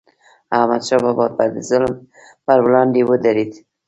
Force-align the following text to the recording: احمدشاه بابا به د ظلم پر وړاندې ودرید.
احمدشاه 0.57 1.01
بابا 1.03 1.25
به 1.37 1.45
د 1.55 1.57
ظلم 1.69 1.93
پر 2.45 2.57
وړاندې 2.65 3.01
ودرید. 3.09 3.51